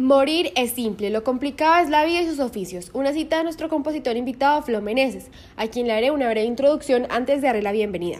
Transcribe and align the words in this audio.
Morir 0.00 0.50
es 0.56 0.70
simple, 0.70 1.10
lo 1.10 1.24
complicado 1.24 1.84
es 1.84 1.90
la 1.90 2.06
vida 2.06 2.22
y 2.22 2.26
sus 2.26 2.40
oficios. 2.40 2.90
Una 2.94 3.12
cita 3.12 3.36
de 3.36 3.44
nuestro 3.44 3.68
compositor 3.68 4.16
invitado 4.16 4.62
Flo 4.62 4.80
Meneses, 4.80 5.28
a 5.58 5.66
quien 5.66 5.86
le 5.86 5.92
haré 5.92 6.10
una 6.10 6.30
breve 6.30 6.46
introducción 6.46 7.06
antes 7.10 7.42
de 7.42 7.48
darle 7.48 7.60
la 7.60 7.70
bienvenida. 7.70 8.16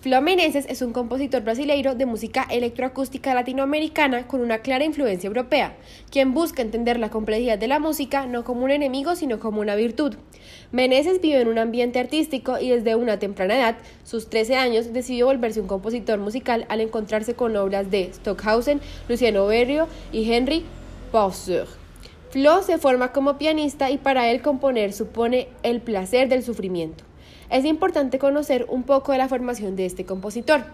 Flo 0.00 0.22
Meneses 0.22 0.64
es 0.70 0.80
un 0.80 0.94
compositor 0.94 1.42
brasileiro 1.42 1.94
de 1.94 2.06
música 2.06 2.46
electroacústica 2.48 3.34
latinoamericana 3.34 4.26
con 4.26 4.40
una 4.40 4.60
clara 4.60 4.86
influencia 4.86 5.26
europea, 5.26 5.76
quien 6.10 6.32
busca 6.32 6.62
entender 6.62 6.98
la 6.98 7.10
complejidad 7.10 7.58
de 7.58 7.68
la 7.68 7.78
música 7.78 8.24
no 8.24 8.42
como 8.42 8.64
un 8.64 8.70
enemigo 8.70 9.14
sino 9.14 9.38
como 9.38 9.60
una 9.60 9.74
virtud. 9.74 10.14
Meneses 10.72 11.20
vive 11.20 11.42
en 11.42 11.48
un 11.48 11.58
ambiente 11.58 11.98
artístico 11.98 12.58
y 12.58 12.70
desde 12.70 12.96
una 12.96 13.18
temprana 13.18 13.54
edad, 13.54 13.76
sus 14.02 14.30
13 14.30 14.56
años, 14.56 14.94
decidió 14.94 15.26
volverse 15.26 15.60
un 15.60 15.66
compositor 15.66 16.18
musical 16.18 16.64
al 16.70 16.80
encontrarse 16.80 17.34
con 17.34 17.54
obras 17.54 17.90
de 17.90 18.14
Stockhausen, 18.14 18.80
Luciano 19.10 19.46
Berio 19.46 19.88
y 20.10 20.32
Henry 20.32 20.64
Flo 22.30 22.62
se 22.62 22.78
forma 22.78 23.12
como 23.12 23.38
pianista 23.38 23.90
y 23.90 23.98
para 23.98 24.30
él 24.30 24.42
componer 24.42 24.92
supone 24.92 25.48
el 25.62 25.80
placer 25.80 26.28
del 26.28 26.42
sufrimiento. 26.42 27.04
Es 27.50 27.64
importante 27.64 28.18
conocer 28.18 28.66
un 28.68 28.82
poco 28.82 29.12
de 29.12 29.18
la 29.18 29.28
formación 29.28 29.74
de 29.74 29.86
este 29.86 30.04
compositor, 30.04 30.64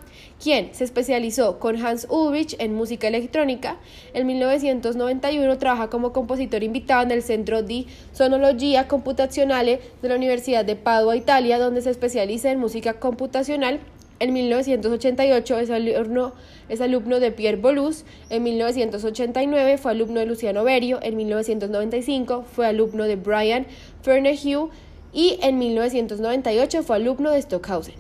quien 0.43 0.75
se 0.75 0.83
especializó 0.83 1.61
con 1.61 1.77
Hans 1.77 2.09
Ulrich 2.11 2.57
en 2.59 2.75
música 2.75 3.07
electrónica. 3.07 3.77
En 4.13 4.27
1991 4.27 5.57
trabaja 5.59 5.89
como 5.89 6.13
compositor 6.13 6.65
invitado 6.65 7.05
en 7.05 7.13
el 7.13 7.23
Centro 7.23 7.63
di 7.63 7.87
Sonologia 8.13 8.89
Computazionale 8.89 9.81
de 10.03 10.09
la 10.09 10.17
Universidad 10.17 10.65
de 10.65 10.75
Padua, 10.75 11.15
Italia, 11.15 11.61
donde 11.61 11.81
se 11.81 11.91
especializa 11.91 12.51
en 12.51 12.59
música 12.59 12.95
computacional 12.95 13.79
en 14.21 14.33
1988 14.33 15.59
es 15.59 15.71
alumno, 15.71 16.33
es 16.69 16.81
alumno 16.81 17.21
de 17.21 17.33
Pierre 17.33 17.61
Bolus. 17.61 18.05
En 18.31 18.43
1989 18.45 19.79
fue 19.79 19.91
alumno 19.91 20.21
de 20.21 20.27
Luciano 20.27 20.63
Berio. 20.65 21.01
En 21.03 21.17
1995 21.17 22.45
fue 22.45 22.67
alumno 22.67 23.05
de 23.05 23.17
Brian 23.17 23.67
Fernehue. 24.03 24.69
Y 25.13 25.39
en 25.43 25.59
1998 25.59 26.83
fue 26.83 26.97
alumno 26.97 27.31
de 27.31 27.43
Stockhausen. 27.43 27.95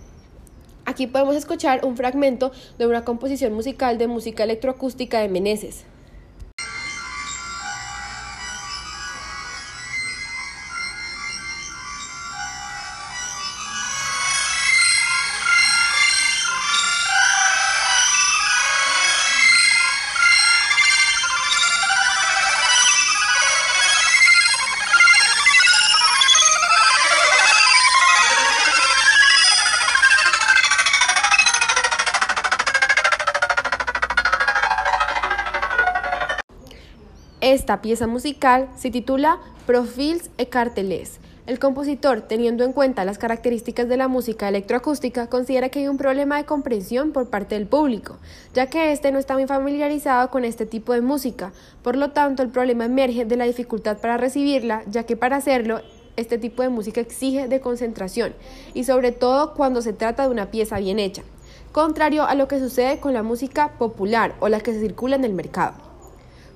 Aquí 0.84 1.06
podemos 1.06 1.34
escuchar 1.36 1.84
un 1.84 1.96
fragmento 1.96 2.52
de 2.78 2.86
una 2.86 3.04
composición 3.04 3.52
musical 3.52 3.98
de 3.98 4.06
música 4.06 4.44
electroacústica 4.44 5.20
de 5.20 5.28
Meneses. 5.28 5.84
Esta 37.44 37.82
pieza 37.82 38.06
musical 38.06 38.70
se 38.74 38.90
titula 38.90 39.38
Profils 39.66 40.30
e 40.38 40.48
Carteles. 40.48 41.20
El 41.46 41.58
compositor, 41.58 42.22
teniendo 42.22 42.64
en 42.64 42.72
cuenta 42.72 43.04
las 43.04 43.18
características 43.18 43.86
de 43.86 43.98
la 43.98 44.08
música 44.08 44.48
electroacústica, 44.48 45.26
considera 45.26 45.68
que 45.68 45.80
hay 45.80 45.88
un 45.88 45.98
problema 45.98 46.38
de 46.38 46.46
comprensión 46.46 47.12
por 47.12 47.28
parte 47.28 47.56
del 47.56 47.66
público, 47.66 48.16
ya 48.54 48.68
que 48.68 48.92
éste 48.92 49.12
no 49.12 49.18
está 49.18 49.34
muy 49.34 49.46
familiarizado 49.46 50.30
con 50.30 50.46
este 50.46 50.64
tipo 50.64 50.94
de 50.94 51.02
música. 51.02 51.52
Por 51.82 51.96
lo 51.96 52.12
tanto, 52.12 52.42
el 52.42 52.48
problema 52.48 52.86
emerge 52.86 53.26
de 53.26 53.36
la 53.36 53.44
dificultad 53.44 53.98
para 53.98 54.16
recibirla, 54.16 54.82
ya 54.86 55.02
que 55.02 55.18
para 55.18 55.36
hacerlo 55.36 55.82
este 56.16 56.38
tipo 56.38 56.62
de 56.62 56.70
música 56.70 57.02
exige 57.02 57.46
de 57.46 57.60
concentración 57.60 58.32
y 58.72 58.84
sobre 58.84 59.12
todo 59.12 59.52
cuando 59.52 59.82
se 59.82 59.92
trata 59.92 60.22
de 60.22 60.30
una 60.30 60.50
pieza 60.50 60.78
bien 60.78 60.98
hecha, 60.98 61.24
contrario 61.72 62.22
a 62.22 62.34
lo 62.36 62.48
que 62.48 62.58
sucede 62.58 63.00
con 63.00 63.12
la 63.12 63.22
música 63.22 63.72
popular 63.76 64.34
o 64.40 64.48
la 64.48 64.60
que 64.60 64.72
se 64.72 64.80
circula 64.80 65.16
en 65.16 65.24
el 65.24 65.34
mercado. 65.34 65.93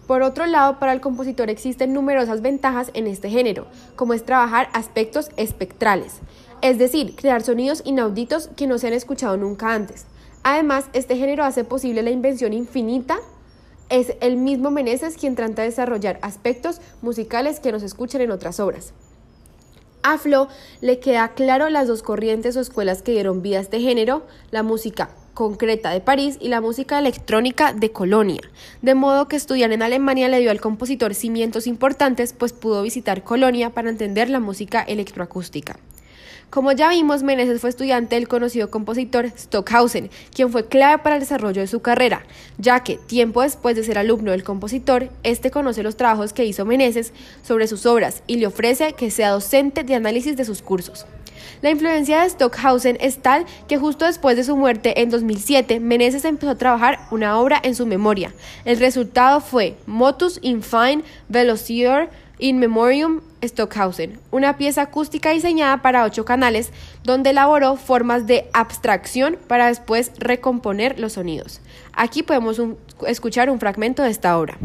Por 0.09 0.23
otro 0.23 0.47
lado, 0.47 0.79
para 0.79 0.95
el 0.95 1.03
compositor 1.03 1.51
existen 1.51 1.93
numerosas 1.93 2.41
ventajas 2.41 2.91
en 2.95 3.07
este 3.07 3.29
género, 3.29 3.67
como 3.95 4.15
es 4.15 4.25
trabajar 4.25 4.71
aspectos 4.73 5.29
espectrales, 5.37 6.21
es 6.63 6.79
decir, 6.79 7.15
crear 7.15 7.43
sonidos 7.43 7.83
inauditos 7.85 8.49
que 8.57 8.67
no 8.67 8.79
se 8.79 8.87
han 8.87 8.95
escuchado 8.95 9.37
nunca 9.37 9.75
antes. 9.75 10.07
Además, 10.45 10.87
este 10.95 11.19
género 11.19 11.45
hace 11.45 11.63
posible 11.63 12.01
la 12.01 12.09
invención 12.09 12.55
infinita. 12.55 13.19
Es 13.91 14.15
el 14.23 14.39
mismo 14.39 14.71
Meneses 14.71 15.19
quien 15.19 15.35
trata 15.35 15.61
de 15.61 15.69
desarrollar 15.69 16.19
aspectos 16.23 16.81
musicales 17.03 17.61
que 17.61 17.71
no 17.71 17.79
se 17.79 17.85
escuchan 17.85 18.23
en 18.23 18.31
otras 18.31 18.61
obras. 18.61 18.95
A 20.03 20.17
Flo 20.17 20.49
le 20.81 21.01
queda 21.01 21.35
claro 21.35 21.69
las 21.69 21.87
dos 21.87 22.03
corrientes 22.03 22.57
o 22.57 22.61
escuelas 22.61 23.03
que 23.03 23.13
dieron 23.13 23.43
vida 23.43 23.59
a 23.59 23.61
este 23.61 23.81
género, 23.81 24.23
la 24.53 24.63
música 24.63 25.11
concreta 25.39 25.93
de 25.93 26.01
París 26.01 26.37
y 26.41 26.49
la 26.49 26.61
música 26.61 26.99
electrónica 26.99 27.73
de 27.73 27.93
Colonia. 27.93 28.41
De 28.83 28.97
modo 28.97 29.29
que 29.29 29.37
estudiar 29.37 29.71
en 29.71 29.83
Alemania 29.83 30.29
le 30.29 30.41
dio 30.41 30.51
al 30.51 30.61
compositor 30.61 31.15
cimientos 31.15 31.69
importantes, 31.69 32.33
pues 32.33 32.53
pudo 32.53 32.83
visitar 32.83 33.23
Colonia 33.23 33.71
para 33.71 33.89
entender 33.89 34.31
la 34.31 34.41
música 34.41 34.83
electroacústica. 34.83 35.77
Como 36.51 36.73
ya 36.73 36.89
vimos, 36.89 37.23
Meneses 37.23 37.61
fue 37.61 37.71
estudiante 37.71 38.17
del 38.17 38.27
conocido 38.27 38.69
compositor 38.69 39.31
Stockhausen, 39.39 40.11
quien 40.35 40.51
fue 40.51 40.67
clave 40.67 41.05
para 41.05 41.15
el 41.15 41.21
desarrollo 41.21 41.61
de 41.61 41.69
su 41.69 41.83
carrera, 41.83 42.27
ya 42.57 42.81
que, 42.81 42.97
tiempo 42.97 43.43
después 43.43 43.77
de 43.77 43.85
ser 43.85 43.97
alumno 43.97 44.33
del 44.33 44.43
compositor, 44.43 45.09
este 45.23 45.53
conoce 45.53 45.85
los 45.85 45.97
trabajos 45.97 46.33
que 46.33 46.47
hizo 46.47 46.65
Meneses 46.65 47.13
sobre 47.45 47.69
sus 47.69 47.87
obras 47.87 48.25
y 48.27 48.39
le 48.39 48.49
ofrece 48.49 48.95
que 48.95 49.13
sea 49.13 49.31
docente 49.31 49.85
de 49.85 49.95
análisis 49.95 50.37
de 50.37 50.45
sus 50.45 50.63
cursos. 50.63 51.07
La 51.63 51.71
influencia 51.71 52.23
de 52.23 52.31
Stockhausen 52.31 52.99
es 53.01 53.19
tal 53.19 53.47
que 53.67 53.79
justo 53.79 54.05
después 54.05 54.37
de 54.37 54.45
su 54.45 54.57
muerte 54.57 55.01
en 55.01 55.11
2007, 55.11 55.81
Meneses 55.81 56.25
empezó 56.25 56.51
a 56.51 56.59
trabajar 56.59 57.01
una 57.11 57.39
obra 57.39 57.61
en 57.63 57.75
su 57.75 57.87
memoria. 57.87 58.33
El 58.65 58.79
resultado 58.79 59.41
fue 59.41 59.77
Motus 59.87 60.39
in 60.43 60.63
Fine 60.63 61.03
Velociter 61.29 62.11
in 62.39 62.59
Memoriam 62.59 63.21
Stockhausen, 63.43 64.19
una 64.31 64.57
pieza 64.57 64.83
acústica 64.83 65.31
diseñada 65.31 65.83
para 65.83 66.05
ocho 66.05 66.25
canales, 66.25 66.71
donde 67.05 67.31
elaboró 67.31 67.77
formas 67.77 68.27
de 68.27 68.49
abstracción 68.53 69.39
para 69.47 69.69
después 69.69 70.13
recomponer 70.19 70.99
los 70.99 71.15
sonidos. 71.15 71.61
Aquí 71.93 72.23
podemos 72.23 72.61
escuchar 73.07 73.51
un 73.51 73.61
fragmento 73.61 74.03
de 74.03 74.11
esta 74.11 74.39
obra. 74.39 74.59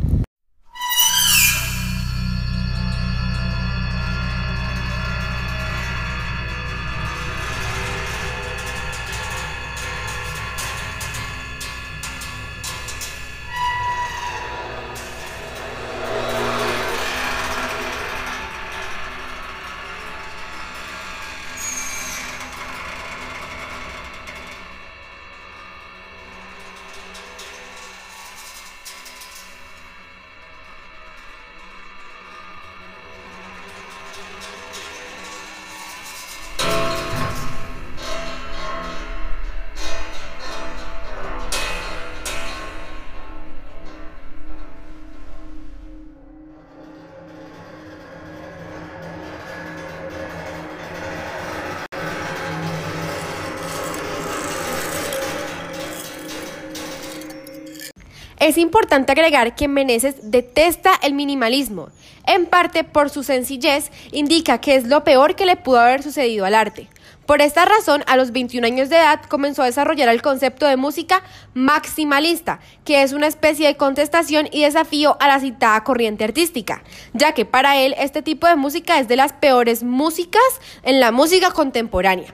Es 58.43 58.57
importante 58.57 59.13
agregar 59.13 59.55
que 59.55 59.69
Meneses 59.69 60.15
detesta 60.21 60.91
el 61.01 61.13
minimalismo. 61.13 61.87
En 62.27 62.45
parte 62.45 62.83
por 62.83 63.09
su 63.09 63.23
sencillez, 63.23 63.89
indica 64.11 64.57
que 64.57 64.75
es 64.75 64.85
lo 64.85 65.05
peor 65.05 65.37
que 65.37 65.45
le 65.45 65.55
pudo 65.55 65.79
haber 65.79 66.03
sucedido 66.03 66.43
al 66.43 66.53
arte. 66.53 66.89
Por 67.25 67.41
esta 67.41 67.63
razón, 67.63 68.03
a 68.05 68.17
los 68.17 68.33
21 68.33 68.67
años 68.67 68.89
de 68.89 68.97
edad 68.97 69.21
comenzó 69.29 69.61
a 69.61 69.67
desarrollar 69.67 70.09
el 70.09 70.21
concepto 70.21 70.67
de 70.67 70.75
música 70.75 71.23
maximalista, 71.53 72.59
que 72.83 73.01
es 73.01 73.13
una 73.13 73.27
especie 73.27 73.65
de 73.65 73.77
contestación 73.77 74.49
y 74.51 74.63
desafío 74.63 75.15
a 75.21 75.29
la 75.29 75.39
citada 75.39 75.81
corriente 75.85 76.25
artística, 76.25 76.83
ya 77.13 77.31
que 77.31 77.45
para 77.45 77.77
él 77.77 77.95
este 77.97 78.21
tipo 78.23 78.45
de 78.47 78.57
música 78.57 78.99
es 78.99 79.07
de 79.07 79.15
las 79.15 79.31
peores 79.31 79.83
músicas 79.83 80.43
en 80.83 80.99
la 80.99 81.13
música 81.13 81.51
contemporánea. 81.51 82.33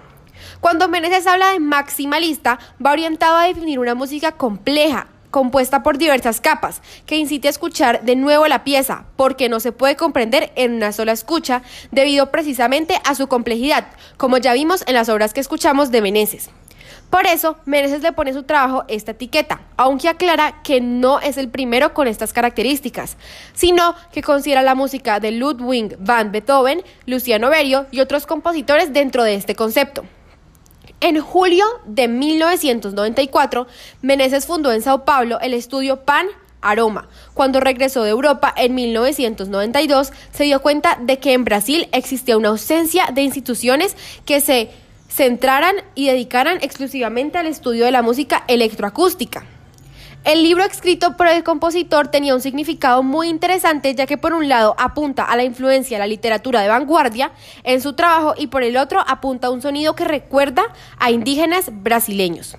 Cuando 0.60 0.90
Meneses 0.90 1.28
habla 1.28 1.52
de 1.52 1.60
maximalista, 1.60 2.58
va 2.84 2.94
orientado 2.94 3.38
a 3.38 3.46
definir 3.46 3.78
una 3.78 3.94
música 3.94 4.32
compleja, 4.32 5.06
compuesta 5.32 5.84
por 5.84 5.98
diversas 5.98 6.42
capas, 6.42 6.82
que 7.06 7.18
incite 7.18 7.48
a 7.48 7.52
escuchar 7.52 8.04
de 8.04 8.16
nuevo 8.16 8.48
la 8.48 8.64
pieza, 8.64 9.06
porque 9.16 9.50
no 9.50 9.60
se 9.60 9.72
puede 9.72 9.96
comprender 9.96 10.52
en 10.56 10.74
una 10.74 10.92
sola 10.92 11.12
escucha, 11.12 11.62
debido 11.92 12.32
precisamente 12.32 13.00
a 13.06 13.16
su 13.16 13.28
complejidad, 13.28 13.88
como 14.18 14.38
ya 14.38 14.54
vimos 14.54 14.84
en 14.88 14.96
las 14.96 15.10
obras 15.10 15.34
que 15.34 15.40
escuchamos 15.40 15.92
de 15.92 16.02
Meneses. 16.02 16.50
Por 17.10 17.26
eso, 17.26 17.58
Meneses 17.66 18.04
le 18.04 18.12
pone 18.12 18.30
a 18.32 18.36
su 18.36 18.44
trabajo 18.44 18.84
esta 18.88 19.12
etiqueta, 19.12 19.62
aunque 19.78 20.10
aclara 20.10 20.62
que 20.64 20.80
no 20.80 21.20
es 21.20 21.38
el 21.38 21.50
primero 21.50 21.96
con 21.96 22.08
estas 22.08 22.34
características, 22.34 23.18
sino 23.54 23.96
que 24.12 24.22
considera 24.22 24.62
la 24.62 24.76
música 24.76 25.20
de 25.20 25.32
Ludwig 25.32 25.98
van 26.00 26.32
Beethoven, 26.32 26.84
Luciano 27.08 27.50
Berio 27.50 27.88
y 27.90 28.02
otros 28.02 28.28
compositores 28.28 28.94
dentro 28.94 29.24
de 29.24 29.34
este 29.34 29.56
concepto. 29.56 30.04
En 31.02 31.22
julio 31.22 31.66
de 31.86 32.10
1994, 32.10 33.68
Meneses 34.02 34.46
fundó 34.46 34.74
en 34.74 34.82
Sao 34.82 35.06
Paulo 35.06 35.40
el 35.40 35.54
estudio 35.54 36.02
Pan 36.04 36.28
Aroma. 36.62 37.08
Cuando 37.34 37.62
regresó 37.62 38.04
de 38.04 38.10
Europa 38.10 38.54
en 38.58 38.76
1992, 38.76 40.12
se 40.34 40.44
dio 40.44 40.62
cuenta 40.62 40.98
de 41.02 41.18
que 41.18 41.32
en 41.32 41.46
Brasil 41.46 41.88
existía 41.94 42.38
una 42.38 42.50
ausencia 42.50 43.08
de 43.14 43.22
instituciones 43.22 43.96
que 44.26 44.42
se 44.42 44.72
centraran 45.08 45.76
y 45.96 46.08
dedicaran 46.08 46.58
exclusivamente 46.62 47.38
al 47.38 47.48
estudio 47.48 47.86
de 47.86 47.92
la 47.92 48.02
música 48.02 48.44
electroacústica. 48.48 49.46
El 50.26 50.44
libro 50.44 50.66
escrito 50.66 51.16
por 51.16 51.28
el 51.28 51.44
compositor 51.46 52.10
tenía 52.10 52.36
un 52.36 52.42
significado 52.42 53.04
muy 53.04 53.30
interesante 53.30 53.96
ya 53.96 54.06
que 54.06 54.18
por 54.18 54.34
un 54.34 54.50
lado 54.50 54.76
apunta 54.78 55.24
a 55.24 55.36
la 55.38 55.46
influencia 55.46 55.98
de 55.98 56.00
la 56.00 56.08
literatura 56.08 56.62
de 56.62 56.68
vanguardia 56.68 57.32
en 57.64 57.82
su 57.82 57.94
trabajo 57.94 58.36
y 58.38 58.48
por 58.48 58.64
el 58.64 58.76
otro 58.76 59.00
apunta 59.08 59.48
a 59.48 59.50
un 59.50 59.62
sonido 59.62 59.96
que 59.96 60.04
recuerda 60.04 60.64
a 61.00 61.10
indígenas 61.12 61.72
brasileños. 61.72 62.58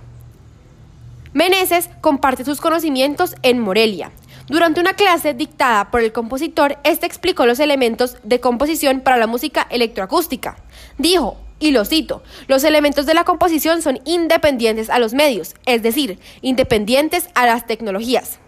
Meneses 1.34 1.90
comparte 2.00 2.44
sus 2.44 2.60
conocimientos 2.60 3.36
en 3.42 3.60
Morelia. 3.60 4.10
Durante 4.48 4.80
una 4.80 4.94
clase 4.94 5.34
dictada 5.34 5.90
por 5.90 6.00
el 6.00 6.12
compositor, 6.12 6.78
este 6.82 7.06
explicó 7.06 7.46
los 7.46 7.60
elementos 7.60 8.16
de 8.24 8.40
composición 8.40 9.00
para 9.00 9.18
la 9.18 9.28
música 9.28 9.66
electroacústica. 9.70 10.56
Dijo, 10.98 11.36
y 11.60 11.70
lo 11.70 11.84
cito, 11.84 12.22
los 12.48 12.64
elementos 12.64 13.06
de 13.06 13.14
la 13.14 13.24
composición 13.24 13.82
son 13.82 14.00
independientes 14.04 14.90
a 14.90 14.98
los 14.98 15.14
medios, 15.14 15.54
es 15.66 15.82
decir, 15.82 16.18
independientes 16.40 17.28
a 17.34 17.46
las 17.46 17.66
tecnologías. 17.66 18.40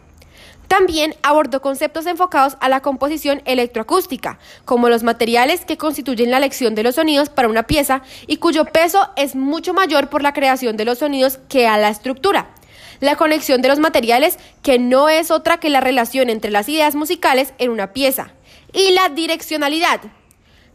También 0.67 1.15
abordó 1.23 1.61
conceptos 1.61 2.07
enfocados 2.07 2.57
a 2.61 2.71
la 2.71 2.81
composición 2.81 3.43
electroacústica, 3.45 4.39
como 4.65 4.89
los 4.89 5.03
materiales 5.03 5.67
que 5.67 5.77
constituyen 5.77 6.31
la 6.31 6.39
elección 6.39 6.75
de 6.75 6.83
los 6.83 6.95
sonidos 6.95 7.29
para 7.29 7.49
una 7.49 7.65
pieza 7.65 8.01
y 8.27 8.39
cuyo 8.39 8.65
peso 8.65 9.11
es 9.17 9.37
mucho 9.37 9.75
mayor 9.75 10.09
por 10.09 10.23
la 10.23 10.33
creación 10.33 10.79
de 10.79 10.87
los 10.87 11.01
sonidos 11.01 11.39
que 11.51 11.69
a 11.69 11.77
la 11.77 11.91
estructura. 11.91 12.55
La 13.01 13.17
conexión 13.17 13.61
de 13.61 13.69
los 13.69 13.81
materiales, 13.81 14.39
que 14.63 14.79
no 14.79 15.11
es 15.11 15.31
otra 15.31 15.59
que 15.59 15.69
la 15.69 15.83
relación 15.83 16.31
entre 16.31 16.51
las 16.51 16.71
ideas 16.71 16.95
musicales 16.95 17.53
en 17.59 17.71
una 17.71 17.93
pieza. 17.93 18.33
Y 18.73 18.93
la 18.93 19.11
direccionalidad, 19.11 20.01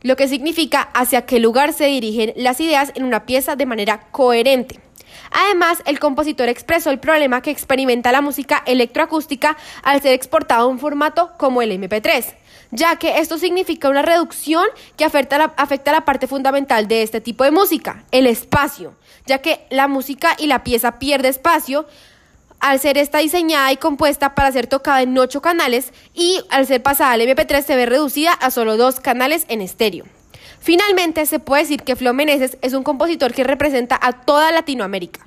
lo 0.02 0.16
que 0.16 0.28
significa 0.28 0.82
hacia 0.94 1.26
qué 1.26 1.40
lugar 1.40 1.74
se 1.74 1.86
dirigen 1.86 2.34
las 2.36 2.60
ideas 2.60 2.92
en 2.96 3.04
una 3.04 3.26
pieza 3.26 3.56
de 3.56 3.66
manera 3.66 4.02
coherente. 4.12 4.80
Además, 5.32 5.82
el 5.86 6.00
compositor 6.00 6.50
expresó 6.50 6.90
el 6.90 7.00
problema 7.00 7.42
que 7.42 7.52
experimenta 7.52 8.12
la 8.12 8.22
música 8.22 8.64
electroacústica 8.66 9.58
al 9.84 10.02
ser 10.02 10.14
exportado 10.14 10.64
a 10.64 10.68
un 10.68 10.80
formato 10.80 11.32
como 11.38 11.62
el 11.62 11.72
MP3, 11.72 12.34
ya 12.72 12.96
que 12.98 13.20
esto 13.20 13.38
significa 13.38 13.90
una 13.90 14.02
reducción 14.02 14.66
que 14.96 15.06
afecta 15.06 15.38
la, 15.38 15.54
la 15.86 16.06
parte 16.06 16.28
fundamental 16.28 16.88
de 16.88 17.04
este 17.04 17.22
tipo 17.22 17.44
de 17.44 17.52
música, 17.52 18.04
el 18.12 18.28
espacio, 18.28 18.94
ya 19.26 19.40
que 19.40 19.66
la 19.70 19.88
música 19.88 20.36
y 20.38 20.48
la 20.48 20.64
pieza 20.64 21.00
pierde 21.00 21.30
espacio 21.30 21.86
al 22.60 22.80
ser 22.80 22.98
esta 22.98 23.20
diseñada 23.20 23.72
y 23.72 23.78
compuesta 23.78 24.36
para 24.36 24.52
ser 24.52 24.68
tocada 24.68 25.02
en 25.02 25.18
ocho 25.18 25.42
canales 25.42 25.94
y 26.14 26.42
al 26.50 26.66
ser 26.68 26.82
pasada 26.84 27.12
al 27.12 27.22
MP3 27.22 27.64
se 27.64 27.76
ve 27.76 27.86
reducida 27.86 28.34
a 28.34 28.52
solo 28.52 28.78
dos 28.78 29.00
canales 29.00 29.46
en 29.48 29.62
estéreo. 29.62 30.06
Finalmente, 30.60 31.26
se 31.26 31.40
puede 31.40 31.64
decir 31.64 31.84
que 31.84 31.96
Flo 31.96 32.14
Meneses 32.14 32.58
es 32.62 32.74
un 32.74 32.84
compositor 32.84 33.34
que 33.34 33.44
representa 33.44 33.98
a 34.02 34.14
toda 34.14 34.52
Latinoamérica. 34.52 35.26